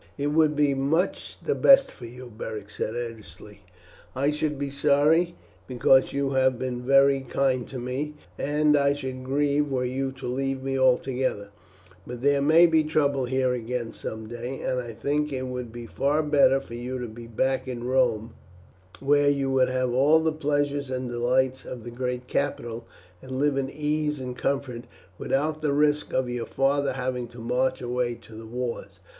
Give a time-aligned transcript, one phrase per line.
[0.17, 3.61] "It would be much the best for you," Beric said earnestly.
[4.15, 5.35] "I should be sorry,
[5.67, 10.25] because you have been very kind to me, and I should grieve were you to
[10.25, 11.49] leave me altogether;
[12.07, 15.85] but there may be trouble here again some day, and I think it would be
[15.85, 18.33] far better for you to be back in Rome,
[19.01, 22.87] where you would have all the pleasures and delights of the great capital,
[23.21, 24.85] and live in ease and comfort,
[25.19, 28.99] without the risk of your father having to march away to the wars.